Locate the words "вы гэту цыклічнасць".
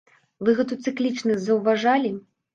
0.47-1.45